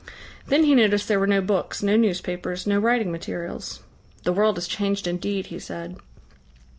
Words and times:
Then 0.47 0.63
he 0.63 0.73
noticed 0.73 1.07
there 1.07 1.19
were 1.19 1.27
no 1.27 1.41
books, 1.41 1.83
no 1.83 1.95
newspapers, 1.95 2.65
no 2.65 2.79
writing 2.79 3.11
materials. 3.11 3.83
"The 4.23 4.33
world 4.33 4.57
has 4.57 4.67
changed 4.67 5.05
indeed," 5.05 5.45
he 5.53 5.59
said. 5.59 5.95